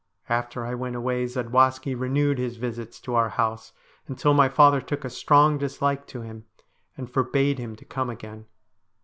[0.29, 3.71] After I went away Zadwaski renewed his visits to our house,
[4.07, 6.45] until my father took a strong dislike to him,
[6.97, 8.47] and forbade him to come again.